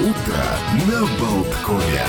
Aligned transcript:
утро 0.00 0.44
на 0.86 1.00
Болткове. 1.18 2.02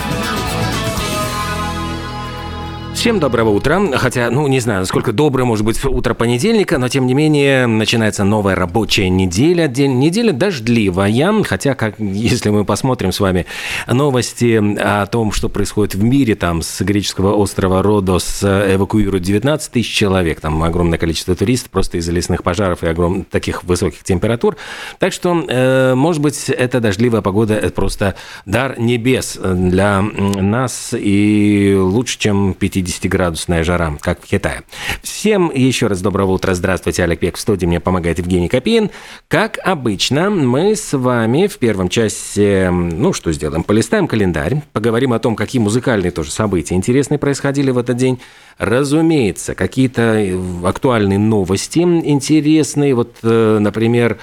Всем 3.08 3.22
доброго 3.22 3.52
утра. 3.52 3.82
Хотя, 3.94 4.30
ну, 4.30 4.46
не 4.48 4.60
знаю, 4.60 4.82
насколько 4.82 5.14
доброе 5.14 5.46
может 5.46 5.66
быть 5.66 5.82
утро 5.86 6.14
понедельника, 6.14 6.78
но, 6.78 6.90
тем 6.90 7.08
не 7.08 7.14
менее, 7.14 7.66
начинается 7.66 8.26
новая 8.26 8.54
рабочая 8.54 9.08
неделя. 9.08 9.70
День, 9.70 9.98
неделя 9.98 10.34
дождливая, 10.34 11.42
хотя, 11.44 11.74
как, 11.74 11.98
если 12.00 12.50
мы 12.50 12.66
посмотрим 12.66 13.14
с 13.14 13.22
вами 13.22 13.46
новости 13.88 14.62
о 14.78 15.06
том, 15.06 15.32
что 15.32 15.48
происходит 15.48 15.96
в 15.96 16.04
мире, 16.04 16.36
там 16.36 16.62
с 16.62 16.82
греческого 16.82 17.34
острова 17.34 17.82
Родос 17.82 18.44
эвакуируют 18.44 19.24
19 19.24 19.72
тысяч 19.72 19.94
человек, 19.94 20.42
там 20.42 20.62
огромное 20.62 21.00
количество 21.00 21.34
туристов 21.34 21.72
просто 21.72 22.00
из-за 22.00 22.12
лесных 22.12 22.44
пожаров 22.44 22.84
и 22.84 22.88
огром... 22.88 23.24
таких 23.24 23.64
высоких 23.64 24.04
температур. 24.04 24.58
Так 25.00 25.14
что, 25.14 25.46
э, 25.48 25.96
может 25.96 26.22
быть, 26.22 26.50
эта 26.50 26.82
дождливая 26.82 27.22
погода– 27.22 27.54
это 27.56 27.72
просто 27.72 28.16
дар 28.46 28.78
небес 28.78 29.40
для 29.42 30.02
нас 30.02 30.94
и 30.94 31.74
лучше, 31.80 32.20
чем 32.20 32.54
50 32.54 32.97
50-градусная 32.98 33.64
жара, 33.64 33.98
как 34.02 34.22
в 34.22 34.28
Китае. 34.28 34.64
Всем 35.02 35.52
еще 35.54 35.88
раз 35.88 36.02
доброго 36.02 36.32
утра. 36.32 36.54
Здравствуйте, 36.54 37.04
Олег 37.04 37.20
Пек 37.20 37.38
в 37.38 37.40
студии. 37.40 37.66
Мне 37.66 37.80
помогает 37.80 38.20
Евгений 38.20 38.48
Копин. 38.48 38.90
Как 39.28 39.60
обычно, 39.64 40.30
мы 40.30 40.76
с 40.76 40.98
вами 40.98 41.48
в 41.48 41.58
первом 41.58 41.90
части, 41.90 42.70
ну, 42.70 43.14
что 43.14 43.32
сделаем? 43.32 43.64
Полистаем 43.64 44.08
календарь, 44.08 44.62
поговорим 44.74 45.14
о 45.14 45.20
том, 45.20 45.36
какие 45.36 45.62
музыкальные 45.62 46.12
тоже 46.12 46.32
события 46.32 46.76
интересные 46.76 47.18
происходили 47.18 47.72
в 47.72 47.78
этот 47.78 47.98
день. 47.98 48.20
Разумеется, 48.58 49.56
какие-то 49.56 50.26
актуальные 50.64 51.20
новости 51.20 51.80
интересные. 51.80 52.96
Вот, 52.96 53.18
э, 53.24 53.58
например, 53.60 54.18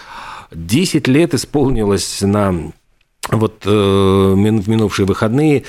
10 0.53 1.09
лет 1.09 1.35
исполнилось 1.35 2.21
на 2.23 2.73
вот 3.31 3.63
э, 3.65 3.69
в 3.71 4.69
минувшие 4.69 5.07
выходные 5.07 5.65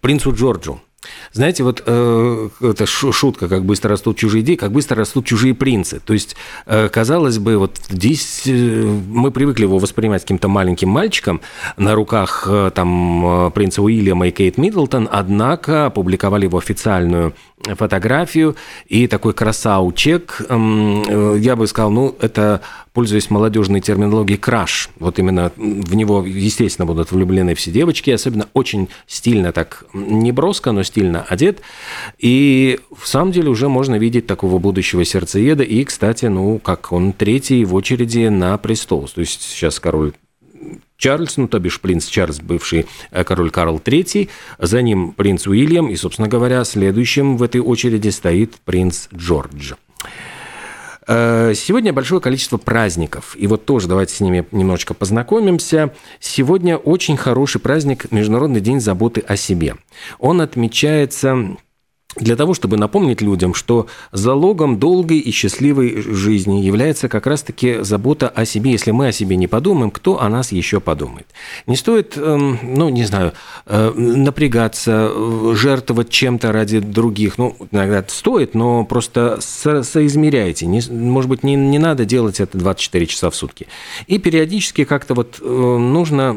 принцу 0.00 0.32
Джорджу. 0.32 0.80
Знаете, 1.32 1.62
вот 1.62 1.82
э, 1.86 2.48
это 2.60 2.86
шутка, 2.86 3.48
как 3.48 3.64
быстро 3.64 3.90
растут 3.90 4.18
чужие 4.18 4.42
идеи, 4.42 4.56
как 4.56 4.72
быстро 4.72 4.98
растут 4.98 5.24
чужие 5.24 5.54
принцы. 5.54 6.00
То 6.00 6.12
есть, 6.12 6.36
э, 6.66 6.88
казалось 6.88 7.38
бы, 7.38 7.56
вот 7.56 7.78
здесь 7.88 8.42
э, 8.46 8.50
мы 8.52 9.30
привыкли 9.30 9.62
его 9.62 9.78
воспринимать 9.78 10.22
каким-то 10.22 10.48
маленьким 10.48 10.90
мальчиком 10.90 11.40
на 11.78 11.94
руках 11.94 12.46
э, 12.46 12.70
там 12.74 13.46
э, 13.46 13.50
принца 13.50 13.82
Уильяма 13.82 14.28
и 14.28 14.30
Кейт 14.30 14.58
Миддлтон, 14.58 15.08
однако 15.10 15.86
опубликовали 15.86 16.44
его 16.44 16.58
официальную 16.58 17.34
фотографию 17.76 18.56
и 18.86 19.06
такой 19.06 19.34
красавчик, 19.34 20.40
э, 20.48 21.36
я 21.38 21.56
бы 21.56 21.66
сказал, 21.66 21.90
ну, 21.90 22.14
это, 22.20 22.60
пользуясь 22.92 23.30
молодежной 23.30 23.80
терминологией, 23.80 24.38
краш. 24.38 24.90
Вот 24.98 25.18
именно 25.18 25.52
в 25.56 25.94
него, 25.94 26.24
естественно, 26.24 26.86
будут 26.86 27.12
влюблены 27.12 27.54
все 27.54 27.70
девочки, 27.70 28.10
особенно 28.10 28.48
очень 28.54 28.88
стильно 29.06 29.52
так, 29.52 29.84
не 29.92 30.32
броско, 30.32 30.72
но 30.72 30.82
стильно 30.82 31.22
одет. 31.22 31.60
И 32.18 32.80
в 32.96 33.06
самом 33.06 33.32
деле 33.32 33.50
уже 33.50 33.68
можно 33.68 33.96
видеть 33.96 34.26
такого 34.26 34.58
будущего 34.58 35.04
сердцееда. 35.04 35.62
И, 35.62 35.84
кстати, 35.84 36.26
ну, 36.26 36.58
как 36.58 36.92
он 36.92 37.12
третий 37.12 37.64
в 37.64 37.74
очереди 37.74 38.28
на 38.28 38.56
престол. 38.58 39.08
То 39.08 39.20
есть 39.20 39.42
сейчас 39.42 39.78
король 39.80 40.12
Чарльз, 41.00 41.38
ну, 41.38 41.48
то 41.48 41.58
бишь 41.58 41.80
принц 41.80 42.06
Чарльз, 42.06 42.40
бывший 42.40 42.86
э, 43.10 43.24
король 43.24 43.50
Карл 43.50 43.78
III, 43.78 44.28
за 44.58 44.82
ним 44.82 45.12
принц 45.12 45.46
Уильям, 45.46 45.88
и, 45.88 45.96
собственно 45.96 46.28
говоря, 46.28 46.62
следующим 46.64 47.38
в 47.38 47.42
этой 47.42 47.62
очереди 47.62 48.10
стоит 48.10 48.56
принц 48.66 49.08
Джордж. 49.14 49.72
Э, 51.08 51.54
сегодня 51.56 51.94
большое 51.94 52.20
количество 52.20 52.58
праздников, 52.58 53.34
и 53.34 53.46
вот 53.46 53.64
тоже 53.64 53.88
давайте 53.88 54.14
с 54.14 54.20
ними 54.20 54.46
немножечко 54.52 54.92
познакомимся. 54.92 55.94
Сегодня 56.20 56.76
очень 56.76 57.16
хороший 57.16 57.62
праздник– 57.62 58.08
Международный 58.12 58.60
день 58.60 58.80
заботы 58.80 59.24
о 59.26 59.36
себе. 59.36 59.76
Он 60.18 60.42
отмечается 60.42 61.56
для 62.16 62.34
того, 62.34 62.54
чтобы 62.54 62.76
напомнить 62.76 63.20
людям, 63.20 63.54
что 63.54 63.86
залогом 64.10 64.78
долгой 64.78 65.18
и 65.18 65.30
счастливой 65.30 66.02
жизни 66.02 66.60
является 66.60 67.08
как 67.08 67.26
раз-таки 67.26 67.82
забота 67.82 68.28
о 68.28 68.44
себе. 68.44 68.72
Если 68.72 68.90
мы 68.90 69.08
о 69.08 69.12
себе 69.12 69.36
не 69.36 69.46
подумаем, 69.46 69.92
кто 69.92 70.20
о 70.20 70.28
нас 70.28 70.50
еще 70.50 70.80
подумает? 70.80 71.28
Не 71.68 71.76
стоит, 71.76 72.16
эм, 72.16 72.58
ну, 72.62 72.88
не 72.88 73.04
знаю, 73.04 73.32
э, 73.66 73.92
напрягаться, 73.94 75.10
э, 75.12 75.54
жертвовать 75.56 76.10
чем-то 76.10 76.50
ради 76.50 76.80
других. 76.80 77.38
Ну, 77.38 77.56
иногда 77.70 78.04
стоит, 78.08 78.54
но 78.54 78.84
просто 78.84 79.38
со 79.40 79.84
соизмеряйте. 79.84 80.66
Не, 80.66 80.82
может 80.90 81.30
быть, 81.30 81.44
не, 81.44 81.54
не 81.54 81.78
надо 81.78 82.04
делать 82.04 82.40
это 82.40 82.58
24 82.58 83.06
часа 83.06 83.30
в 83.30 83.36
сутки. 83.36 83.68
И 84.08 84.18
периодически 84.18 84.84
как-то 84.84 85.14
вот 85.14 85.38
э, 85.40 85.44
нужно 85.44 86.36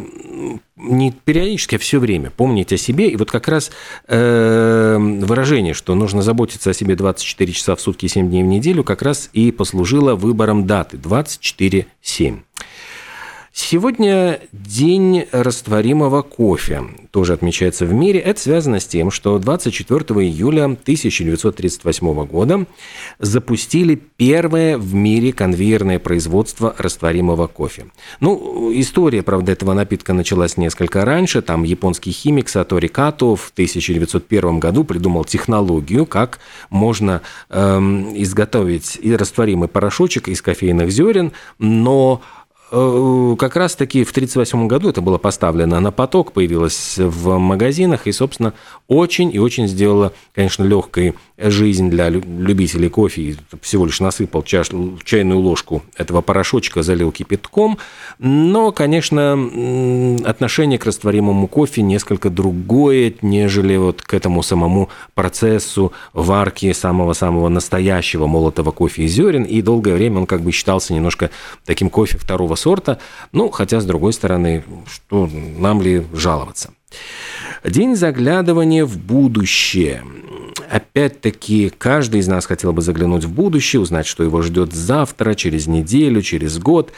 не 0.75 1.11
периодически, 1.11 1.75
а 1.75 1.79
все 1.79 1.99
время 1.99 2.31
помнить 2.31 2.73
о 2.73 2.77
себе. 2.77 3.09
И 3.09 3.15
вот 3.15 3.29
как 3.29 3.47
раз 3.47 3.71
э, 4.07 4.97
выражение, 4.97 5.73
что 5.73 5.93
нужно 5.95 6.21
заботиться 6.21 6.71
о 6.71 6.73
себе 6.73 6.95
24 6.95 7.51
часа 7.51 7.75
в 7.75 7.81
сутки, 7.81 8.07
7 8.07 8.29
дней 8.29 8.43
в 8.43 8.47
неделю, 8.47 8.83
как 8.83 9.01
раз 9.01 9.29
и 9.33 9.51
послужило 9.51 10.15
выбором 10.15 10.65
даты 10.65 10.97
24-7. 10.97 12.39
Сегодня 13.55 14.39
день 14.51 15.25
растворимого 15.31 16.23
кофе 16.23 16.81
тоже 17.11 17.33
отмечается 17.33 17.85
в 17.85 17.93
мире. 17.93 18.19
Это 18.19 18.39
связано 18.39 18.79
с 18.79 18.87
тем, 18.87 19.11
что 19.11 19.37
24 19.37 19.99
июля 20.25 20.63
1938 20.63 22.25
года 22.25 22.65
запустили 23.19 23.93
первое 24.17 24.79
в 24.79 24.95
мире 24.95 25.33
конвейерное 25.33 25.99
производство 25.99 26.73
растворимого 26.79 27.45
кофе. 27.45 27.85
Ну, 28.19 28.71
история, 28.73 29.21
правда, 29.21 29.51
этого 29.51 29.73
напитка 29.73 30.13
началась 30.13 30.57
несколько 30.57 31.05
раньше. 31.05 31.43
Там 31.43 31.61
японский 31.61 32.11
химик 32.11 32.49
Сатори 32.49 32.87
Като 32.87 33.35
в 33.35 33.51
1901 33.53 34.59
году 34.59 34.83
придумал 34.83 35.25
технологию, 35.25 36.07
как 36.07 36.39
можно 36.71 37.21
эм, 37.51 38.19
изготовить 38.19 38.99
растворимый 39.03 39.67
порошочек 39.67 40.27
из 40.27 40.41
кофейных 40.41 40.89
зерен, 40.89 41.33
но 41.59 42.23
как 42.73 43.55
раз-таки 43.55 44.03
в 44.03 44.09
1938 44.09 44.67
году 44.67 44.89
это 44.89 44.99
было 45.01 45.19
поставлено 45.19 45.79
на 45.79 45.91
поток, 45.91 46.31
появилось 46.31 46.97
в 46.97 47.37
магазинах 47.37 48.07
и, 48.07 48.11
собственно, 48.11 48.53
очень 48.87 49.31
и 49.31 49.37
очень 49.37 49.67
сделала, 49.67 50.11
конечно, 50.33 50.63
легкой 50.63 51.13
жизнь 51.37 51.91
для 51.91 52.09
любителей 52.09 52.89
кофе. 52.89 53.35
Всего 53.61 53.85
лишь 53.85 53.99
насыпал 53.99 54.41
чаш, 54.41 54.71
чайную 55.03 55.39
ложку 55.39 55.83
этого 55.97 56.21
порошочка, 56.21 56.81
залил 56.81 57.11
кипятком. 57.11 57.77
Но, 58.17 58.71
конечно, 58.71 59.33
отношение 60.25 60.79
к 60.79 60.85
растворимому 60.85 61.47
кофе 61.47 61.83
несколько 61.83 62.31
другое, 62.31 63.13
нежели 63.21 63.75
вот 63.77 64.01
к 64.01 64.15
этому 64.15 64.41
самому 64.41 64.89
процессу 65.13 65.93
варки 66.13 66.73
самого-самого 66.73 67.49
настоящего 67.49 68.25
молотого 68.25 68.71
кофе 68.71 69.03
из 69.03 69.11
зерен. 69.11 69.43
И 69.43 69.61
долгое 69.61 69.93
время 69.93 70.21
он 70.21 70.25
как 70.25 70.41
бы 70.41 70.51
считался 70.51 70.95
немножко 70.95 71.29
таким 71.65 71.91
кофе 71.91 72.17
второго 72.17 72.55
сорта. 72.63 72.99
Ну, 73.31 73.51
хотя, 73.51 73.79
с 73.79 73.85
другой 73.85 74.13
стороны, 74.13 74.63
что 74.87 75.29
нам 75.57 75.81
ли 75.81 76.03
жаловаться? 76.13 76.71
День 77.63 77.95
заглядывания 77.95 78.85
в 78.85 78.97
будущее. 78.97 80.03
Опять-таки, 80.69 81.71
каждый 81.77 82.21
из 82.21 82.27
нас 82.27 82.45
хотел 82.45 82.73
бы 82.73 82.81
заглянуть 82.81 83.25
в 83.25 83.31
будущее, 83.31 83.81
узнать, 83.81 84.07
что 84.07 84.23
его 84.23 84.41
ждет 84.41 84.73
завтра, 84.73 85.33
через 85.33 85.67
неделю, 85.67 86.21
через 86.21 86.57
год. 86.57 86.91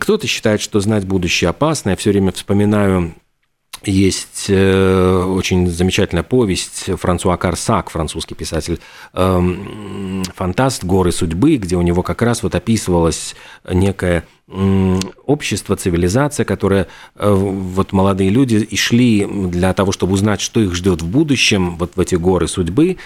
Кто-то 0.00 0.26
считает, 0.26 0.60
что 0.60 0.80
знать 0.80 1.04
будущее 1.04 1.50
опасно. 1.50 1.90
Я 1.90 1.96
все 1.96 2.10
время 2.10 2.32
вспоминаю 2.32 3.14
есть 3.86 4.46
э, 4.48 5.24
очень 5.24 5.68
замечательная 5.68 6.22
повесть 6.22 6.90
Франсуа 6.98 7.36
Карсак, 7.36 7.90
французский 7.90 8.34
писатель, 8.34 8.80
э, 9.12 10.22
фантаст. 10.34 10.84
«Горы 10.84 11.12
судьбы», 11.12 11.56
где 11.56 11.76
у 11.76 11.82
него 11.82 12.02
как 12.02 12.22
раз 12.22 12.42
вот 12.42 12.54
описывалось 12.54 13.34
некое 13.68 14.24
общество, 15.26 15.74
цивилизация, 15.74 16.44
которая 16.44 16.86
э, 17.16 17.28
вот 17.28 17.92
молодые 17.92 18.30
люди 18.30 18.56
и 18.56 18.76
шли 18.76 19.26
для 19.26 19.72
того, 19.72 19.90
чтобы 19.90 20.12
узнать, 20.12 20.40
что 20.40 20.60
их 20.60 20.72
ждет 20.74 21.02
в 21.02 21.08
будущем, 21.08 21.76
вот 21.76 21.96
в 21.96 22.00
эти 22.00 22.14
горы 22.14 22.46
судьбы, 22.46 22.98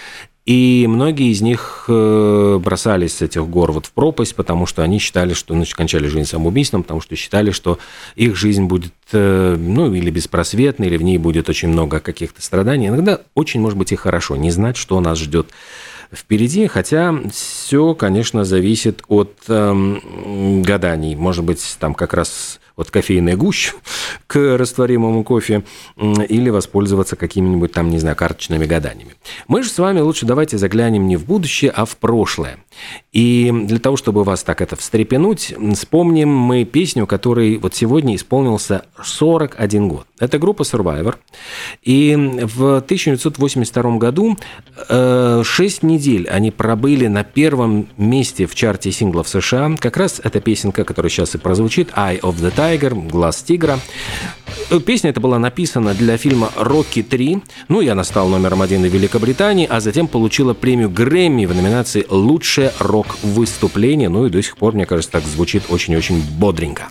и 0.46 0.87
многие 0.88 1.31
из 1.31 1.42
них 1.42 1.84
э, 1.88 2.58
бросались 2.62 3.16
с 3.16 3.22
этих 3.22 3.46
гор 3.46 3.72
вот 3.72 3.87
в 3.87 3.92
пропасть, 3.92 4.34
потому 4.34 4.66
что 4.66 4.82
они 4.82 4.98
считали, 4.98 5.34
что 5.34 5.54
значит, 5.54 5.75
кончали 5.75 6.06
жизнь 6.06 6.28
самоубийством, 6.28 6.82
потому 6.82 7.00
что 7.00 7.14
считали, 7.14 7.50
что 7.50 7.78
их 8.16 8.37
жизнь 8.37 8.64
будет, 8.64 8.94
э, 9.12 9.56
ну, 9.58 9.92
или 9.92 10.10
беспросветной, 10.10 10.87
или 10.87 10.96
в 10.96 11.02
ней 11.02 11.19
будет 11.19 11.48
очень 11.48 11.69
много 11.69 12.00
каких-то 12.00 12.40
страданий. 12.40 12.88
Иногда 12.88 13.20
очень, 13.34 13.60
может 13.60 13.78
быть, 13.78 13.92
и 13.92 13.96
хорошо 13.96 14.37
не 14.37 14.50
знать, 14.50 14.76
что 14.76 14.98
нас 15.00 15.19
ждет 15.19 15.48
впереди, 16.12 16.66
хотя 16.66 17.14
все, 17.32 17.94
конечно, 17.94 18.44
зависит 18.44 19.02
от 19.08 19.34
э, 19.48 19.98
гаданий. 20.62 21.16
Может 21.16 21.44
быть, 21.44 21.76
там 21.78 21.94
как 21.94 22.14
раз 22.14 22.59
вот 22.76 22.90
кофейная 22.90 23.37
гуща 23.37 23.72
к 24.26 24.56
растворимому 24.56 25.25
кофе 25.25 25.64
или 25.96 26.50
воспользоваться 26.50 27.17
какими-нибудь 27.17 27.72
там, 27.72 27.90
не 27.90 27.99
знаю, 27.99 28.17
карточными 28.17 28.67
гаданиями. 28.67 29.14
Мы 29.49 29.62
же 29.62 29.70
с 29.70 29.78
вами 29.78 30.00
лучше 30.00 30.26
давайте 30.26 30.58
заглянем 30.58 31.06
не 31.06 31.17
в 31.17 31.25
будущее, 31.25 31.70
а 31.70 31.84
в 31.84 31.96
прошлое. 31.96 32.58
И 33.12 33.52
для 33.52 33.78
того, 33.78 33.96
чтобы 33.96 34.25
вас 34.25 34.43
так 34.43 34.61
это 34.61 34.76
встрепенуть, 34.76 35.55
вспомним 35.75 36.28
мы 36.28 36.64
песню, 36.64 37.06
которой 37.06 37.58
вот 37.58 37.75
сегодня 37.75 38.17
исполнился 38.17 38.84
41 39.02 39.88
год. 39.88 40.06
Это 40.20 40.38
группа 40.38 40.62
Survivor. 40.62 41.17
И 41.82 42.14
в 42.14 42.76
1982 42.76 43.96
году 43.96 44.37
6 44.88 45.82
недель 45.82 46.28
они 46.28 46.50
пробыли 46.50 47.08
на 47.08 47.25
первом 47.25 47.88
месте 47.96 48.46
в 48.46 48.55
чарте 48.55 48.93
синглов 48.93 49.28
США. 49.28 49.75
Как 49.78 49.96
раз 49.96 50.20
эта 50.22 50.40
песенка, 50.40 50.84
которая 50.84 51.11
сейчас 51.11 51.34
и 51.34 51.38
прозвучит, 51.38 51.90
«Eye 51.96 52.20
of 52.20 52.37
the 52.37 52.55
Tiger», 52.55 53.08
«Глаз 53.08 53.43
тигра». 53.43 53.81
Песня 54.87 55.11
эта 55.11 55.20
была 55.20 55.38
написана 55.38 55.94
для 55.94 56.17
фильма 56.17 56.50
«Рокки 56.56 57.00
3». 57.00 57.43
Ну 57.69 57.81
и 57.81 57.88
она 57.88 58.05
стала 58.05 58.28
номером 58.28 58.62
один 58.62 58.82
в 58.82 58.87
Великобритании, 58.87 59.66
а 59.69 59.81
затем 59.81 60.06
получила 60.06 60.55
премию 60.55 60.90
Грэмми 60.90 61.46
в 61.46 61.55
номинации 61.55 62.05
«Лучшее 62.08 62.73
рок-выступление». 62.78 64.08
Ну 64.08 64.26
и 64.26 64.31
до 64.31 64.43
сих 64.43 64.56
пор, 64.56 64.75
мне 64.75 64.87
кажется, 64.87 65.12
так 65.12 65.25
звучит 65.25 65.64
очень-очень 65.70 66.23
бодренько. 66.38 66.88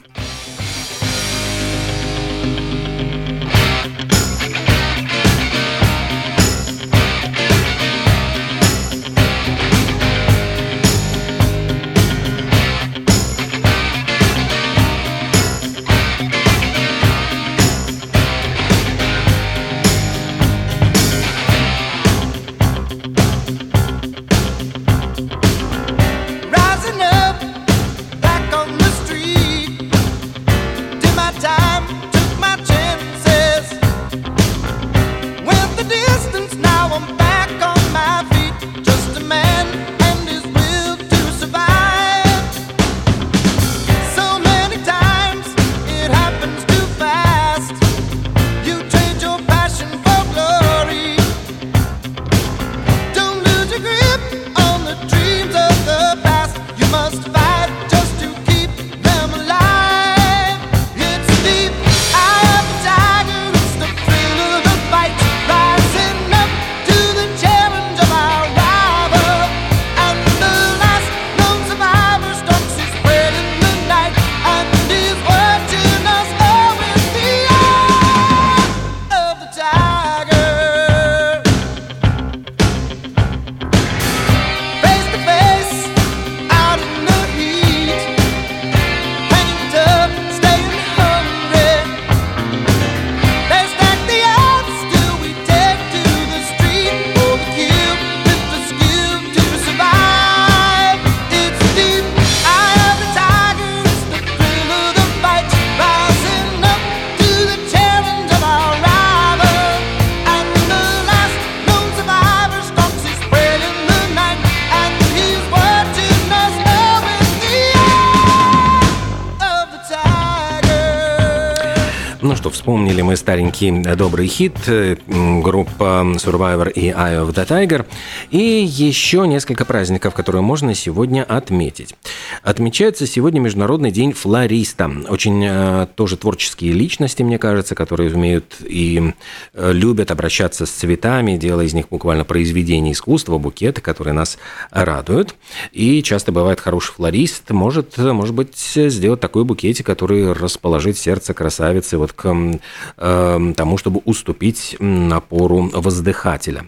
Мы 123.10 123.16
старенький 123.16 123.72
добрый 123.96 124.28
хит 124.28 124.56
э, 124.68 124.96
группа 125.08 126.06
Survivor 126.18 126.72
и 126.72 126.90
Eye 126.92 127.26
of 127.26 127.34
the 127.34 127.48
Tiger. 127.48 127.88
И 128.30 128.38
еще 128.38 129.28
несколько 129.28 129.66
праздников, 129.66 130.14
которые 130.14 130.44
можно 130.44 130.76
сегодня 130.76 131.24
отметить. 131.24 131.96
Отмечается 132.44 133.08
сегодня 133.08 133.40
Международный 133.40 133.90
день 133.90 134.14
флориста. 134.14 134.92
Очень 135.08 135.44
э, 135.44 135.88
тоже 135.96 136.18
творческие 136.18 136.74
личности, 136.74 137.24
мне 137.24 137.40
кажется, 137.40 137.74
которые 137.74 138.14
умеют 138.14 138.58
и 138.64 139.16
э, 139.56 139.72
любят 139.74 140.12
обращаться 140.12 140.68
с 140.68 140.70
цветами, 140.70 141.36
делая 141.36 141.66
из 141.66 141.74
них 141.74 141.90
буквально 141.90 142.26
произведения 142.26 142.92
искусства, 142.92 143.40
букеты, 143.40 143.82
которые 143.82 144.14
нас 144.14 144.38
радуют. 144.70 145.34
И 145.72 146.04
часто 146.04 146.32
бывает 146.32 146.60
хороший 146.60 146.94
флорист, 146.94 147.50
может, 147.50 147.98
может 147.98 148.36
быть, 148.36 148.56
сделать 148.56 149.20
такой 149.20 149.46
букетик, 149.46 149.88
который 149.88 150.32
расположит 150.32 150.96
сердце 150.96 151.34
красавицы 151.34 151.98
вот 151.98 152.14
к 152.14 152.60
э, 153.00 153.54
тому, 153.56 153.78
чтобы 153.78 154.02
уступить 154.06 154.76
напору 154.80 155.70
воздыхателя. 155.74 156.66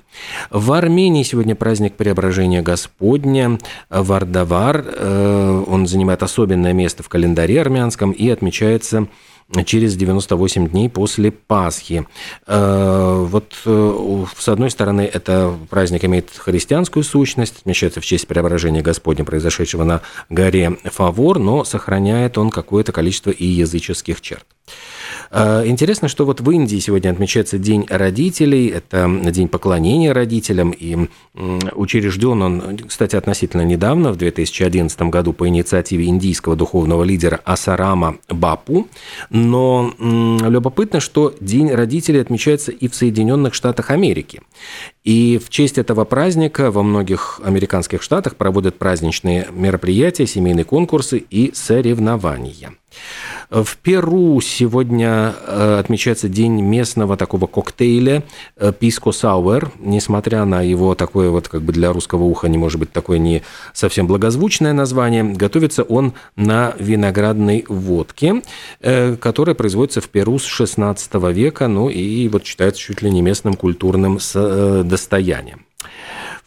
В 0.50 0.72
Армении 0.72 1.24
сегодня 1.24 1.56
праздник 1.56 1.96
Преображения 1.96 2.62
Господня, 2.62 3.60
Вардавар. 3.90 4.84
Э, 4.88 5.64
он 5.68 5.86
занимает 5.86 6.24
особенное 6.24 6.74
место 6.74 7.04
в 7.04 7.10
календаре 7.10 7.62
армянском 7.62 8.12
и 8.12 8.30
отмечается 8.30 9.08
через 9.66 9.96
98 9.96 10.70
дней 10.70 10.90
после 10.90 11.32
Пасхи. 11.32 12.08
Э, 12.48 13.26
вот 13.28 13.54
э, 13.66 14.26
с 14.38 14.48
одной 14.48 14.72
стороны, 14.72 15.02
это 15.02 15.54
праздник 15.70 16.06
имеет 16.06 16.30
христианскую 16.36 17.04
сущность, 17.04 17.60
отмечается 17.60 18.02
в 18.02 18.06
честь 18.06 18.28
преображения 18.28 18.82
Господня, 18.82 19.26
произошедшего 19.26 19.84
на 19.84 20.02
горе 20.30 20.78
Фавор, 20.86 21.40
но 21.40 21.64
сохраняет 21.64 22.38
он 22.38 22.50
какое-то 22.50 22.92
количество 22.92 23.32
и 23.32 23.46
языческих 23.46 24.22
черт. 24.22 24.46
Э, 25.32 25.64
интересно, 25.66 26.10
что 26.10 26.26
вот 26.26 26.42
в 26.42 26.52
Индии 26.52 26.78
сегодня 26.78 27.10
отмечается 27.10 27.58
День 27.58 27.86
родителей, 27.90 28.68
это 28.68 29.10
день 29.32 29.48
поклонения 29.48 30.14
родителям, 30.14 30.72
и 30.72 31.08
учрежден 31.74 32.42
он, 32.42 32.78
кстати, 32.88 33.16
относительно 33.16 33.62
недавно, 33.62 34.12
в 34.12 34.18
2011 34.18 35.02
году 35.04 35.32
по 35.34 35.48
инициативе 35.48 36.06
индийского 36.08 36.56
духовного 36.56 37.04
лидера 37.04 37.40
Асарама 37.46 38.18
Бапу, 38.28 38.88
но 39.30 39.94
любопытно, 40.00 41.00
что 41.00 41.34
День 41.40 41.72
родителей 41.72 42.20
отмечается 42.20 42.72
и 42.72 42.88
в 42.88 42.96
Соединенных 42.96 43.54
Штатах 43.54 43.90
Америки. 43.90 44.42
И 45.04 45.40
в 45.44 45.50
честь 45.50 45.78
этого 45.78 46.04
праздника 46.04 46.72
во 46.72 46.84
многих 46.84 47.40
американских 47.44 48.02
штатах 48.02 48.36
проводят 48.36 48.78
праздничные 48.78 49.48
мероприятия, 49.52 50.28
семейные 50.28 50.66
конкурсы 50.66 51.18
и 51.18 51.52
соревнования. 51.54 52.74
В 53.50 53.78
Перу 53.78 54.40
сегодня 54.42 55.34
э, 55.46 55.80
отмечается 55.80 56.30
день 56.30 56.62
местного 56.62 57.18
такого 57.18 57.48
коктейля 57.48 58.24
Писко 58.80 59.12
Сауэр. 59.12 59.72
Несмотря 59.80 60.46
на 60.46 60.62
его 60.62 60.96
такое 60.96 61.30
вот 61.30 61.48
как 61.48 61.62
бы 61.62 61.74
для 61.74 61.92
русского 61.92 62.24
уха 62.24 62.48
не 62.48 62.58
может 62.58 62.80
быть 62.80 62.92
такое 62.92 63.18
не 63.18 63.44
совсем 63.74 64.08
благозвучное 64.08 64.74
название, 64.74 65.24
готовится 65.24 65.84
он 65.84 66.14
на 66.36 66.74
виноградной 66.80 67.66
водке, 67.68 68.42
э, 68.80 69.16
которая 69.16 69.56
производится 69.56 70.02
в 70.02 70.10
Перу 70.10 70.40
с 70.40 70.46
16 70.46 71.14
века, 71.32 71.68
ну 71.68 71.90
и 71.90 72.28
вот 72.28 72.46
считается 72.46 72.82
чуть 72.82 73.02
ли 73.02 73.12
не 73.12 73.22
местным 73.22 73.56
культурным 73.56 74.20
э, 74.34 74.84
достоянием. 74.86 75.66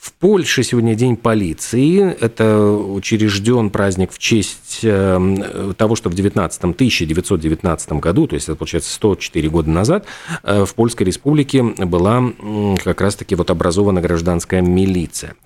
В 0.04 0.12
Польше 0.12 0.62
сегодня 0.64 0.94
День 0.94 1.16
полиции. 1.16 2.14
Это 2.20 2.60
учрежден 2.60 3.70
праздник 3.70 4.12
в 4.12 4.18
честь 4.18 4.80
э, 4.82 5.72
того, 5.78 5.96
что 5.96 6.10
в 6.10 6.14
19 6.14 6.62
1919 6.62 7.92
году, 7.92 8.26
то 8.26 8.34
есть 8.34 8.46
это 8.50 8.56
получается 8.56 8.92
104 8.92 9.48
года 9.48 9.70
назад, 9.70 10.04
э, 10.42 10.66
в 10.66 10.74
Польской 10.74 11.06
республике 11.06 11.62
была 11.62 12.22
как 12.84 13.00
раз-таки 13.00 13.34
вот 13.34 13.48
образована 13.48 14.02
гражданская 14.02 14.60
милиция. 14.60 15.36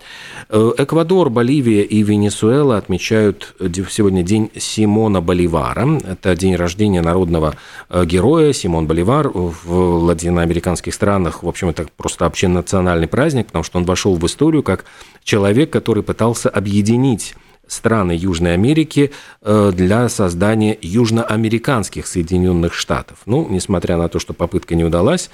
Э, 0.48 0.72
Эквадор, 0.76 1.30
Боливия 1.30 1.82
и 1.82 2.02
Венесуэла 2.02 2.78
отмечают 2.78 3.54
сегодня 3.60 4.24
День 4.24 4.50
Симона 4.56 5.20
Боливара. 5.20 6.00
Это 6.02 6.34
день 6.34 6.56
рождения 6.56 7.00
народного 7.00 7.54
героя 7.88 8.52
Симон 8.52 8.88
Боливар. 8.88 9.28
В 9.28 9.70
латиноамериканских 9.70 10.94
странах, 10.94 11.44
в 11.44 11.48
общем, 11.48 11.68
это 11.68 11.86
просто 11.96 12.26
общенациональный 12.26 13.06
праздник, 13.06 13.46
потому 13.46 13.62
что 13.62 13.78
он 13.78 13.84
вошел 13.84 14.16
в 14.16 14.26
историю 14.26 14.47
историю 14.48 14.62
как 14.62 14.84
человек, 15.24 15.70
который 15.70 16.02
пытался 16.02 16.48
объединить 16.48 17.34
страны 17.66 18.12
Южной 18.12 18.54
Америки 18.54 19.10
э, 19.42 19.72
для 19.74 20.08
создания 20.08 20.78
южноамериканских 20.80 22.06
Соединенных 22.06 22.72
Штатов. 22.72 23.18
Ну, 23.26 23.46
несмотря 23.50 23.98
на 23.98 24.08
то, 24.08 24.18
что 24.18 24.32
попытка 24.32 24.74
не 24.74 24.84
удалась, 24.84 25.28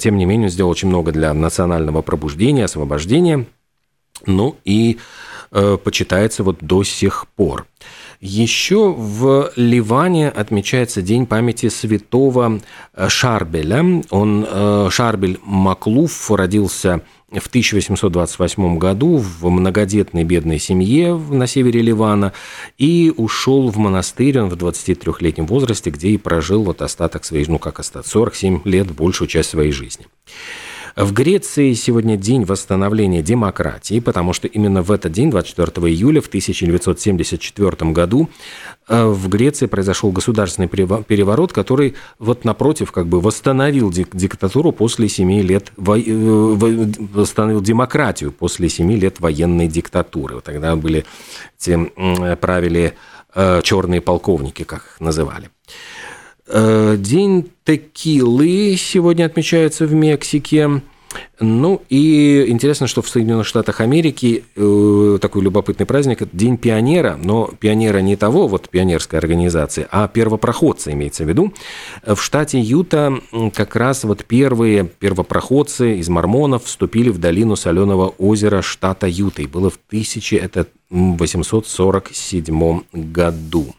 тем 0.00 0.16
не 0.18 0.24
менее, 0.24 0.46
он 0.46 0.50
сделал 0.50 0.70
очень 0.70 0.88
много 0.88 1.12
для 1.12 1.32
национального 1.32 2.02
пробуждения, 2.02 2.64
освобождения, 2.64 3.46
ну 4.26 4.56
и 4.64 4.98
э, 5.52 5.78
почитается 5.82 6.42
вот 6.42 6.56
до 6.60 6.82
сих 6.82 7.26
пор. 7.36 7.66
Еще 8.20 8.92
в 8.92 9.52
Ливане 9.56 10.28
отмечается 10.28 11.02
День 11.02 11.26
памяти 11.26 11.68
святого 11.68 12.60
э, 12.94 13.08
Шарбеля. 13.08 14.02
Он, 14.10 14.46
э, 14.48 14.88
Шарбель 14.90 15.38
Маклуф, 15.44 16.30
родился 16.30 17.02
в 17.30 17.46
1828 17.48 18.78
году 18.78 19.16
в 19.16 19.48
многодетной 19.50 20.24
бедной 20.24 20.58
семье 20.58 21.16
на 21.16 21.46
севере 21.46 21.82
Ливана 21.82 22.32
и 22.78 23.12
ушел 23.16 23.68
в 23.68 23.76
монастырь 23.78 24.40
он 24.40 24.48
в 24.48 24.54
23-летнем 24.54 25.46
возрасте, 25.46 25.90
где 25.90 26.10
и 26.10 26.18
прожил 26.18 26.62
вот 26.62 26.82
остаток 26.82 27.24
своей, 27.24 27.44
ну 27.48 27.58
как 27.58 27.80
остаток, 27.80 28.06
47 28.06 28.60
лет, 28.64 28.90
большую 28.92 29.28
часть 29.28 29.50
своей 29.50 29.72
жизни. 29.72 30.06
В 30.96 31.12
Греции 31.12 31.74
сегодня 31.74 32.16
день 32.16 32.44
восстановления 32.44 33.20
демократии, 33.20 34.00
потому 34.00 34.32
что 34.32 34.48
именно 34.48 34.80
в 34.80 34.90
этот 34.90 35.12
день, 35.12 35.30
24 35.30 35.92
июля 35.92 36.22
в 36.22 36.28
1974 36.28 37.92
году, 37.92 38.30
э, 38.88 39.04
в 39.04 39.28
Греции 39.28 39.66
произошел 39.66 40.10
государственный 40.10 40.68
переворот, 40.68 41.52
который 41.52 41.96
вот 42.18 42.46
напротив 42.46 42.92
как 42.92 43.08
бы 43.08 43.20
восстановил 43.20 43.92
диктатуру 43.92 44.72
после 44.72 45.10
семи 45.10 45.42
лет, 45.42 45.70
э, 45.76 45.82
восстановил 47.12 47.60
демократию 47.60 48.32
после 48.32 48.70
семи 48.70 48.96
лет 48.96 49.20
военной 49.20 49.68
диктатуры. 49.68 50.40
Тогда 50.40 50.76
были, 50.76 51.04
те 51.58 51.76
правили 52.40 52.94
э, 53.34 53.60
черные 53.62 54.00
полковники, 54.00 54.62
как 54.62 54.78
их 54.78 55.00
называли. 55.00 55.50
Э, 56.48 56.96
день 56.98 57.50
текилы 57.64 58.76
сегодня 58.78 59.24
отмечается 59.24 59.86
в 59.86 59.92
Мексике. 59.92 60.82
Ну 61.40 61.82
и 61.88 62.44
интересно, 62.48 62.86
что 62.86 63.00
в 63.02 63.08
Соединенных 63.08 63.46
Штатах 63.46 63.80
Америки 63.80 64.44
э, 64.54 65.18
такой 65.20 65.42
любопытный 65.42 65.86
праздник– 65.86 66.22
День 66.32 66.56
пионера, 66.58 67.18
но 67.22 67.50
пионера 67.58 67.98
не 67.98 68.16
того, 68.16 68.48
вот 68.48 68.68
пионерской 68.68 69.18
организации, 69.18 69.86
а 69.90 70.08
первопроходца 70.08 70.92
имеется 70.92 71.24
в 71.24 71.28
виду. 71.28 71.54
В 72.04 72.20
штате 72.20 72.60
Юта 72.60 73.14
как 73.54 73.76
раз 73.76 74.04
вот 74.04 74.26
первые 74.26 74.84
первопроходцы 74.84 75.96
из 75.98 76.10
мормонов 76.10 76.64
вступили 76.64 77.08
в 77.08 77.16
долину 77.18 77.56
соленого 77.56 78.08
озера 78.18 78.60
штата 78.60 79.06
Юта, 79.06 79.40
и 79.42 79.46
было 79.46 79.70
в 79.70 79.78
1847 79.88 82.80
году. 82.92 83.74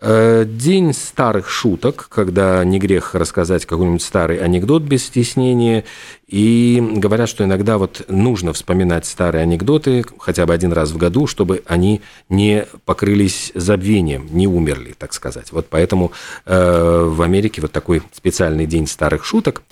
Э, 0.00 0.44
день 0.46 0.92
старых 0.92 1.50
шуток, 1.50 2.06
когда 2.08 2.62
не 2.64 2.78
грех 2.78 3.16
рассказать 3.16 3.66
какой-нибудь 3.66 4.00
старый 4.00 4.36
анекдот 4.36 4.84
без 4.84 5.04
стеснения. 5.04 5.84
И 6.28 6.80
говорят, 6.98 7.28
что 7.28 7.42
иногда 7.42 7.78
вот 7.78 8.04
нужно 8.06 8.52
вспоминать 8.52 9.06
старые 9.06 9.42
анекдоты 9.42 10.04
хотя 10.20 10.46
бы 10.46 10.54
один 10.54 10.72
раз 10.72 10.92
в 10.92 10.98
году, 10.98 11.26
чтобы 11.26 11.62
они 11.66 12.00
не 12.28 12.66
покрылись 12.84 13.50
забвением, 13.56 14.28
не 14.30 14.46
умерли, 14.46 14.94
так 14.96 15.12
сказать. 15.12 15.50
Вот 15.50 15.66
поэтому 15.68 16.12
э, 16.46 17.04
в 17.08 17.20
Америке 17.20 17.60
вот 17.60 17.72
такой 17.72 18.00
специальный 18.12 18.66
день 18.66 18.86
старых 18.86 19.24
шуток. 19.24 19.62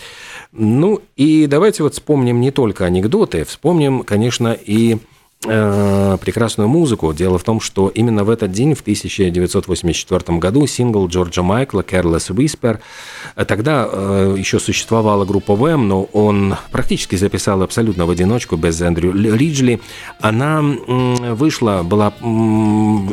Ну 0.51 1.03
и 1.15 1.47
давайте 1.47 1.85
вот 1.85 1.95
вспомним 1.95 2.41
не 2.41 2.51
только 2.51 2.85
анекдоты, 2.85 3.45
вспомним, 3.45 4.03
конечно, 4.03 4.53
и 4.53 4.99
Э, 5.49 6.17
прекрасную 6.21 6.69
музыку. 6.69 7.13
Дело 7.13 7.39
в 7.39 7.45
том, 7.45 7.61
что 7.61 7.89
именно 7.89 8.25
в 8.25 8.31
этот 8.31 8.51
день, 8.51 8.75
в 8.75 8.81
1984 8.81 10.39
году, 10.39 10.67
сингл 10.67 11.07
Джорджа 11.07 11.43
Майкла 11.43 11.83
«Careless 11.83 12.35
Whisper», 12.35 12.79
э, 13.37 13.45
тогда 13.45 13.89
э, 13.91 14.35
еще 14.39 14.59
существовала 14.59 15.25
группа 15.25 15.55
Вэм, 15.55 15.89
но 15.89 16.05
он 16.13 16.57
практически 16.73 17.17
записал 17.17 17.63
абсолютно 17.63 18.07
в 18.07 18.11
одиночку, 18.11 18.57
без 18.57 18.81
Эндрю 18.81 19.13
Риджли. 19.13 19.81
Она 20.21 20.63
вышла, 20.63 21.83
была 21.85 22.13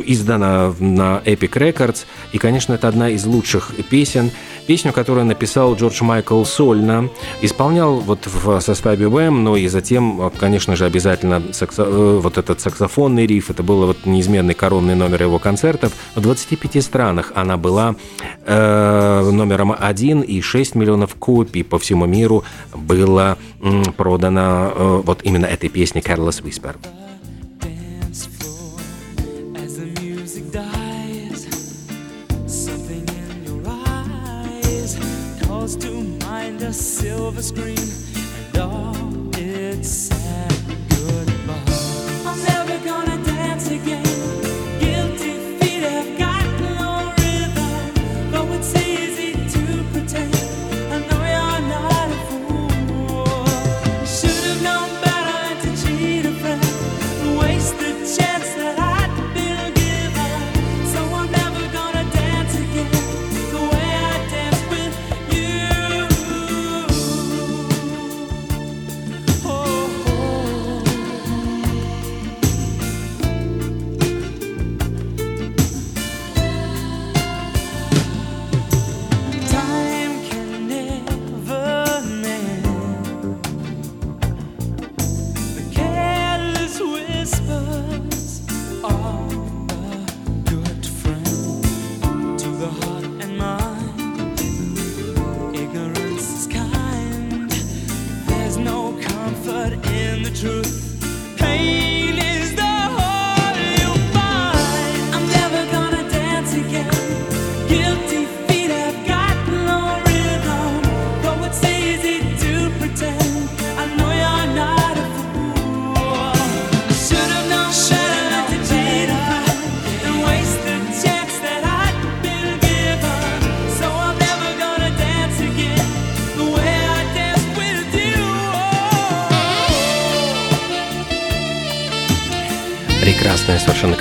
издана 0.06 0.72
на 0.78 1.22
Epic 1.24 1.52
Records, 1.52 2.04
и, 2.32 2.38
конечно, 2.38 2.72
это 2.74 2.88
одна 2.88 3.10
из 3.10 3.24
лучших 3.26 3.72
песен, 3.90 4.30
песню, 4.66 4.92
которую 4.92 5.26
написал 5.26 5.76
Джордж 5.76 6.02
Майкл 6.02 6.42
сольно, 6.44 7.10
исполнял 7.42 8.00
вот 8.00 8.26
в 8.26 8.60
составе 8.60 9.08
Вэм, 9.08 9.44
но 9.44 9.56
и 9.56 9.68
затем, 9.68 10.32
конечно 10.38 10.74
же, 10.74 10.84
обязательно 10.84 11.42
саксо 11.52 11.84
вот 12.24 12.38
этот 12.38 12.60
саксофонный 12.60 13.26
риф, 13.26 13.50
это 13.50 13.62
был 13.62 13.86
вот 13.86 14.06
неизменный 14.06 14.54
коронный 14.54 14.94
номер 14.94 15.22
его 15.22 15.38
концертов. 15.38 15.92
В 16.14 16.20
25 16.20 16.82
странах 16.82 17.32
она 17.34 17.56
была 17.56 17.94
э, 18.46 19.30
номером 19.30 19.74
один, 19.78 20.22
и 20.22 20.40
6 20.40 20.74
миллионов 20.74 21.14
копий 21.14 21.62
по 21.62 21.78
всему 21.78 22.06
миру 22.06 22.42
было 22.74 23.38
э, 23.60 23.82
продано 23.96 24.72
э, 24.74 25.02
вот 25.04 25.20
именно 25.22 25.46
этой 25.46 25.68
песни 25.68 26.02
«Careless 26.02 26.42
Whisper». 26.42 26.74
silver 36.74 37.40
screen 37.40 37.78
and 38.52 38.58
all 38.58 39.30
its 39.38 40.13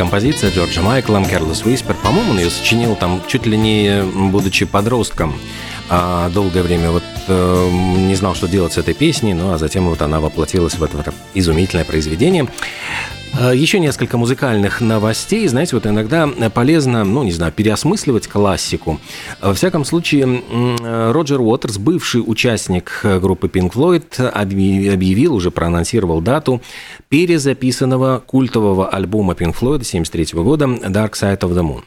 композиция 0.03 0.51
Джорджа 0.51 0.81
Майкла, 0.81 1.19
Careless 1.19 1.63
Whisper. 1.63 1.95
По-моему, 2.03 2.31
он 2.31 2.37
ее 2.37 2.49
сочинил 2.49 2.97
там 2.97 3.21
чуть 3.25 3.45
ли 3.45 3.57
не 3.57 4.03
будучи 4.03 4.65
подростком. 4.65 5.33
А 5.89 6.29
долгое 6.29 6.61
время 6.61 6.91
вот 6.91 7.03
э, 7.29 7.69
не 7.71 8.15
знал, 8.15 8.35
что 8.35 8.49
делать 8.49 8.73
с 8.73 8.77
этой 8.77 8.93
песней, 8.93 9.33
ну 9.33 9.53
а 9.53 9.57
затем 9.57 9.87
вот 9.87 10.01
она 10.01 10.19
воплотилась 10.19 10.75
в 10.75 10.83
это, 10.83 10.97
в 10.97 10.99
это 10.99 11.13
изумительное 11.33 11.85
произведение. 11.85 12.49
Э, 13.35 13.51
еще 13.55 13.79
несколько 13.79 14.17
музыкальных 14.17 14.79
новостей. 14.79 15.47
Знаете, 15.47 15.75
вот 15.75 15.87
иногда 15.87 16.27
полезно, 16.53 17.03
ну, 17.03 17.23
не 17.23 17.31
знаю, 17.31 17.51
переосмысливать 17.51 18.27
классику. 18.27 18.99
Во 19.41 19.53
всяком 19.53 19.85
случае, 19.85 20.43
Роджер 21.11 21.41
Уотерс, 21.41 21.77
бывший 21.77 22.21
участник 22.25 23.01
группы 23.03 23.47
Pink 23.47 23.73
Floyd, 23.73 24.27
объявил, 24.27 25.33
уже 25.33 25.51
проанонсировал 25.51 26.21
дату 26.21 26.61
перезаписанного 27.09 28.23
культового 28.25 28.89
альбома 28.89 29.33
Pink 29.33 29.55
Floyd 29.59 29.81
1973 29.81 30.41
года 30.41 30.65
«Dark 30.65 31.13
Side 31.13 31.39
of 31.39 31.53
the 31.53 31.61
Moon». 31.61 31.83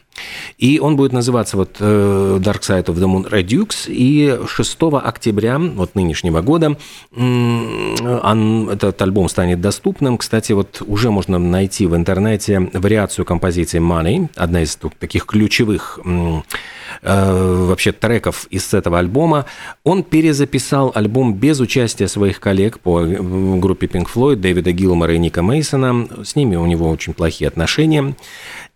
И 0.57 0.79
он 0.79 0.95
будет 0.95 1.13
называться 1.13 1.57
вот 1.57 1.77
э, 1.79 2.39
Dark 2.41 2.61
Side 2.61 2.85
of 2.85 2.95
the 2.95 3.05
Moon 3.05 3.29
Redux. 3.29 3.85
И 3.87 4.39
6 4.47 4.77
октября 5.03 5.59
вот 5.59 5.95
нынешнего 5.95 6.41
года 6.41 6.77
он, 7.15 8.69
этот 8.69 9.01
альбом 9.01 9.29
станет 9.29 9.61
доступным. 9.61 10.17
Кстати, 10.17 10.53
вот 10.53 10.81
уже 10.85 11.11
можно 11.11 11.36
найти 11.39 11.85
в 11.85 11.95
интернете 11.95 12.69
вариацию 12.73 13.25
композиции 13.25 13.79
Money, 13.79 14.29
одна 14.35 14.63
из 14.63 14.77
таких 14.99 15.25
ключевых 15.25 15.99
э, 16.03 17.65
вообще 17.67 17.91
треков 17.91 18.47
из 18.49 18.73
этого 18.73 18.99
альбома. 18.99 19.45
Он 19.83 20.03
перезаписал 20.03 20.91
альбом 20.95 21.33
без 21.33 21.59
участия 21.59 22.07
своих 22.07 22.39
коллег 22.39 22.79
по 22.79 23.01
группе 23.01 23.87
Pink 23.87 24.07
Floyd, 24.13 24.35
Дэвида 24.37 24.71
Гилмора 24.71 25.13
и 25.13 25.17
Ника 25.17 25.41
Мейсона. 25.41 26.07
С 26.23 26.35
ними 26.35 26.55
у 26.55 26.65
него 26.65 26.89
очень 26.89 27.13
плохие 27.13 27.47
отношения. 27.47 28.15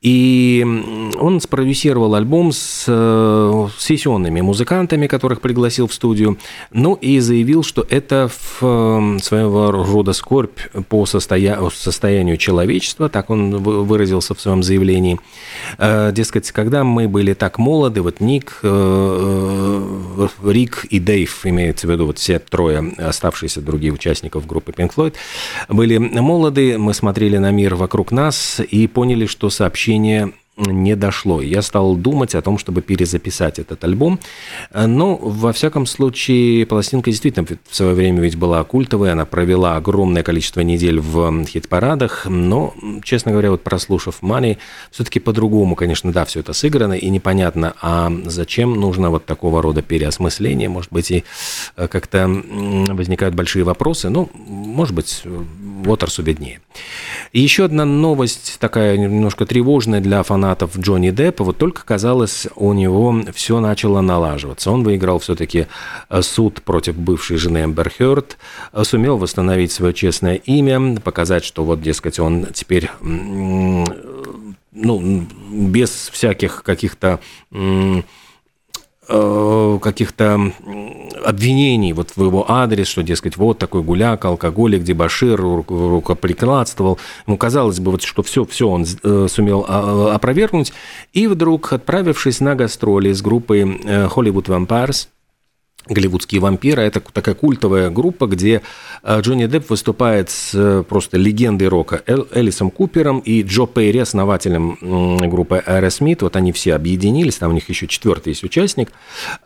И 0.01 0.65
он 1.20 1.39
спродюсировал 1.41 2.15
альбом 2.15 2.51
с 2.51 2.86
э, 2.88 3.67
сессионными 3.77 4.41
музыкантами, 4.41 5.05
которых 5.05 5.41
пригласил 5.41 5.88
в 5.88 5.93
студию, 5.93 6.39
ну 6.72 6.96
и 6.96 7.20
заявил, 7.20 7.62
что 7.62 7.86
это 7.88 8.27
в 8.27 8.63
э, 8.63 9.20
своего 9.22 9.70
рода 9.70 10.13
скорбь 10.13 10.60
по 10.89 11.05
состоя... 11.05 11.60
состоянию 11.70 12.38
человечества, 12.38 13.10
так 13.10 13.29
он 13.29 13.58
выразился 13.58 14.34
в 14.34 14.41
своем 14.41 14.63
заявлении. 14.63 15.20
Э, 15.77 16.12
дескать, 16.12 16.51
когда 16.51 16.84
мы 16.84 17.08
были 17.08 17.36
так 17.36 17.60
молоды, 17.60 18.01
вот 18.01 18.22
Ник, 18.22 18.60
Рик 20.43 20.86
и 20.86 21.00
Дэйв, 21.00 21.46
имеется 21.46 21.86
в 21.86 21.91
виду 21.91 22.08
вот 22.08 22.17
все 22.17 22.39
трое 22.39 22.91
оставшиеся 22.98 23.62
другие 23.62 23.93
участников 23.93 24.48
группы 24.48 24.72
Pink 24.72 24.96
Floyd, 24.96 25.13
были 25.70 26.00
молоды, 26.00 26.79
мы 26.79 26.96
смотрели 26.96 27.38
на 27.38 27.51
мир 27.51 27.75
вокруг 27.75 28.12
нас 28.12 28.60
и 28.60 28.88
поняли, 28.88 29.27
что 29.27 29.51
сообщение 29.51 29.91
сообщение 29.92 30.34
не 30.58 30.96
дошло. 30.96 31.42
Я 31.42 31.62
стал 31.62 31.96
думать 31.96 32.36
о 32.36 32.42
том, 32.42 32.58
чтобы 32.60 32.82
перезаписать 32.82 33.58
этот 33.58 33.84
альбом. 33.84 34.20
Но, 34.74 35.16
во 35.16 35.54
всяком 35.54 35.86
случае, 35.86 36.66
пластинка 36.66 37.10
действительно 37.10 37.48
в 37.68 37.76
свое 37.76 37.94
время 37.94 38.22
ведь 38.22 38.36
была 38.36 38.64
культовой, 38.64 39.12
она 39.12 39.26
провела 39.26 39.78
огромное 39.78 40.24
количество 40.24 40.62
недель 40.62 41.00
в 41.00 41.46
хит-парадах, 41.46 42.28
но, 42.28 42.76
честно 43.04 43.32
говоря, 43.32 43.50
вот 43.52 43.64
прослушав 43.64 44.22
Money, 44.22 44.58
все-таки 44.92 45.20
по-другому, 45.20 45.76
конечно, 45.76 46.12
да, 46.12 46.26
все 46.26 46.42
это 46.42 46.54
сыграно, 46.54 46.94
и 46.94 47.10
непонятно, 47.10 47.74
а 47.82 48.12
зачем 48.26 48.74
нужно 48.74 49.10
вот 49.10 49.26
такого 49.26 49.62
рода 49.62 49.82
переосмысление, 49.82 50.70
может 50.70 50.92
быть, 50.92 51.12
и 51.12 51.24
э, 51.78 51.88
как-то 51.88 52.28
возникают 52.28 53.36
большие 53.36 53.64
вопросы, 53.64 54.10
ну, 54.10 54.30
может 54.36 54.94
быть, 54.94 55.24
Уотерсу 55.86 56.24
беднее. 56.24 56.60
И 57.34 57.40
еще 57.40 57.66
одна 57.66 57.86
новость, 57.86 58.58
такая 58.60 58.98
немножко 58.98 59.46
тревожная 59.46 60.02
для 60.02 60.22
фанатов 60.24 60.78
Джонни 60.78 61.12
Деппа. 61.12 61.44
Вот 61.44 61.58
только, 61.58 61.86
казалось, 61.86 62.48
у 62.56 62.74
него 62.74 63.16
все 63.34 63.60
начало 63.60 64.02
налаживаться. 64.02 64.72
Он 64.72 64.84
выиграл 64.84 65.20
все-таки 65.20 65.68
э, 66.10 66.22
суд 66.22 66.62
против 66.62 66.98
бывшей 66.98 67.38
жены 67.38 67.64
Эмбер 67.64 67.90
Хёрд, 67.90 68.38
э, 68.74 68.84
сумел 68.84 69.18
восстановить 69.18 69.72
свое 69.72 69.94
честное 69.94 70.36
имя, 70.36 71.00
показать, 71.00 71.46
что 71.46 71.64
вот, 71.64 71.82
дескать, 71.82 72.20
он 72.20 72.48
теперь 72.54 72.90
ну, 74.74 75.28
без 75.52 76.10
всяких 76.12 76.64
каких-то 76.64 77.20
Э, 77.54 78.02
каких-то 79.82 80.53
обвинений 81.24 81.94
вот 81.94 82.12
в 82.15 82.24
его 82.24 82.50
адрес, 82.50 82.88
что, 82.88 83.03
дескать, 83.03 83.38
вот 83.38 83.58
такой 83.58 83.84
гуляк, 83.84 84.24
алкоголик, 84.25 84.84
дебашир, 84.84 85.39
рукоприкладствовал. 85.41 87.00
Ему 87.27 87.38
казалось 87.38 87.80
бы, 87.80 87.91
вот, 87.91 88.03
что 88.03 88.24
все, 88.24 88.46
все 88.46 88.68
он 88.68 88.86
э, 89.03 89.27
сумел 89.30 89.65
а, 89.68 90.13
опровергнуть. 90.15 90.74
И 91.13 91.27
вдруг, 91.27 91.74
отправившись 91.74 92.39
на 92.39 92.56
гастроли 92.56 93.12
с 93.12 93.22
группой 93.22 93.62
э, 93.62 94.08
Hollywood 94.08 94.46
Vampires, 94.46 95.08
Голливудские 95.88 96.40
вампиры. 96.42 96.84
Это 96.84 97.00
такая 97.00 97.34
культовая 97.34 97.90
группа, 97.90 98.28
где 98.28 98.62
э, 99.02 99.22
Джонни 99.22 99.48
Депп 99.48 99.72
выступает 99.72 100.29
с 100.29 100.51
э, 100.53 100.84
просто 100.88 101.18
легендой 101.18 101.70
рока 101.70 102.03
Элисом 102.05 102.70
Купером 102.70 103.18
и 103.20 103.42
Джо 103.42 103.66
Перри, 103.66 103.98
основателем 103.98 104.77
группы 105.29 105.64
Aerosmith. 105.66 106.20
Вот 106.22 106.36
они 106.36 106.51
все 106.51 106.75
объединились, 106.75 107.38
там 107.38 107.50
у 107.50 107.53
них 107.55 107.68
еще 107.68 107.88
четвертый 107.88 108.29
есть 108.29 108.44
участник. 108.44 108.92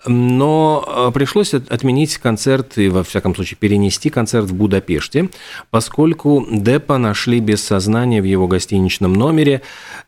Но 0.05 0.83
э, 0.86 1.12
пришлось 1.13 1.53
отменить 1.53 2.17
концерт 2.17 2.77
и, 2.77 2.89
во 2.89 3.03
всяком 3.03 3.33
случае, 3.33 3.57
перенести 3.57 4.09
концерт 4.09 4.47
в 4.47 4.53
Будапеште, 4.53 5.29
поскольку 5.69 6.45
Деппа 6.51 6.97
нашли 6.97 7.39
без 7.39 7.63
сознания 7.63 8.21
в 8.21 8.25
его 8.25 8.49
гостиничном 8.49 9.13
номере. 9.13 9.62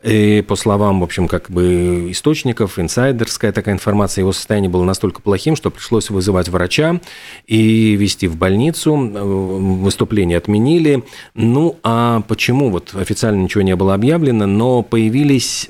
И, 0.03 0.43
по 0.45 0.57
словам, 0.57 0.99
в 0.99 1.03
общем, 1.03 1.29
как 1.29 1.49
бы 1.49 2.11
источников, 2.11 2.79
инсайдерская 2.79 3.53
такая 3.53 3.75
информация, 3.75 4.23
его 4.23 4.33
состояние 4.33 4.69
было 4.69 4.83
настолько 4.83 5.21
плохим, 5.21 5.55
что 5.55 5.71
пришлось 5.71 6.16
вызывать 6.17 6.49
врача 6.49 6.99
и 7.45 7.95
вести 7.95 8.27
в 8.27 8.35
больницу. 8.35 8.95
Выступление 8.95 10.37
отменили. 10.37 11.03
Ну, 11.35 11.77
а 11.83 12.21
почему? 12.27 12.69
Вот 12.69 12.93
официально 12.95 13.41
ничего 13.41 13.63
не 13.63 13.75
было 13.75 13.93
объявлено, 13.93 14.45
но 14.45 14.81
появились 14.81 15.69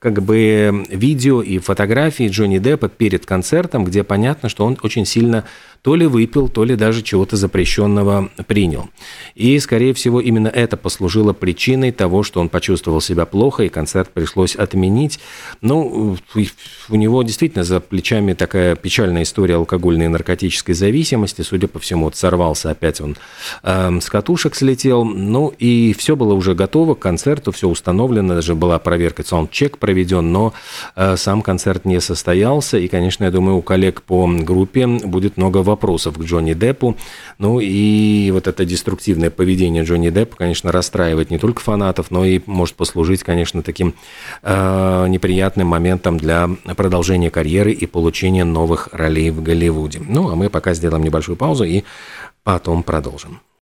как 0.00 0.22
бы 0.22 0.86
видео 0.88 1.42
и 1.42 1.58
фотографии 1.58 2.28
Джонни 2.28 2.58
Деппа 2.58 2.88
перед 2.88 3.26
концертом, 3.26 3.84
где 3.84 4.02
понятно, 4.02 4.48
что 4.48 4.64
он 4.64 4.78
очень 4.82 5.04
сильно 5.04 5.44
то 5.82 5.94
ли 5.94 6.06
выпил, 6.06 6.48
то 6.48 6.64
ли 6.64 6.76
даже 6.76 7.02
чего-то 7.02 7.36
запрещенного 7.36 8.30
принял. 8.46 8.90
И, 9.34 9.58
скорее 9.58 9.94
всего, 9.94 10.20
именно 10.20 10.48
это 10.48 10.76
послужило 10.76 11.32
причиной 11.32 11.90
того, 11.90 12.22
что 12.22 12.40
он 12.40 12.48
почувствовал 12.48 13.00
себя 13.00 13.24
плохо, 13.24 13.64
и 13.64 13.68
концерт 13.68 14.10
пришлось 14.10 14.56
отменить. 14.56 15.20
Ну, 15.62 16.16
у 16.88 16.94
него 16.94 17.22
действительно 17.22 17.64
за 17.64 17.80
плечами 17.80 18.34
такая 18.34 18.76
печальная 18.76 19.22
история 19.22 19.56
алкогольной 19.56 20.06
и 20.06 20.08
наркотической 20.08 20.74
зависимости. 20.74 21.42
Судя 21.42 21.66
по 21.66 21.78
всему, 21.78 22.06
вот 22.06 22.16
сорвался 22.16 22.70
опять 22.70 23.00
он 23.00 23.16
э, 23.62 24.00
с 24.00 24.10
катушек 24.10 24.54
слетел. 24.54 25.04
Ну, 25.04 25.48
и 25.58 25.94
все 25.94 26.14
было 26.14 26.34
уже 26.34 26.54
готово 26.54 26.94
к 26.94 26.98
концерту, 26.98 27.52
все 27.52 27.68
установлено, 27.68 28.34
даже 28.34 28.54
была 28.54 28.78
проверка, 28.78 29.26
саундчек 29.26 29.78
проведен, 29.90 30.30
но 30.32 30.52
э, 30.94 31.16
сам 31.16 31.42
концерт 31.42 31.84
не 31.84 32.00
состоялся. 32.00 32.78
И, 32.78 32.86
конечно, 32.86 33.24
я 33.24 33.30
думаю, 33.30 33.56
у 33.56 33.62
коллег 33.62 34.02
по 34.02 34.28
группе 34.28 34.86
будет 34.86 35.36
много 35.36 35.58
вопросов 35.58 36.16
к 36.16 36.22
Джонни 36.22 36.54
Деппу. 36.54 36.96
Ну 37.38 37.58
и 37.60 38.30
вот 38.30 38.46
это 38.46 38.64
деструктивное 38.64 39.30
поведение 39.30 39.82
Джонни 39.82 40.10
Деппа, 40.10 40.36
конечно, 40.36 40.70
расстраивает 40.70 41.30
не 41.30 41.38
только 41.38 41.60
фанатов, 41.60 42.10
но 42.10 42.24
и 42.24 42.40
может 42.46 42.76
послужить, 42.76 43.24
конечно, 43.24 43.62
таким 43.62 43.94
э, 44.42 45.06
неприятным 45.08 45.66
моментом 45.66 46.18
для 46.18 46.48
продолжения 46.76 47.30
карьеры 47.30 47.72
и 47.72 47.86
получения 47.86 48.44
новых 48.44 48.90
ролей 48.92 49.30
в 49.30 49.42
Голливуде. 49.42 50.00
Ну, 50.06 50.30
а 50.30 50.36
мы 50.36 50.50
пока 50.50 50.74
сделаем 50.74 51.02
небольшую 51.02 51.36
паузу 51.36 51.64
и 51.64 51.82
потом 52.44 52.84
продолжим. 52.84 53.40